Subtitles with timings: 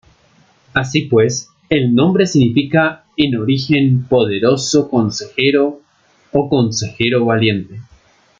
[0.73, 5.79] Así pues, el nombre significa en origen ‘poderoso consejero’
[6.31, 7.79] o ‘consejero valiente’.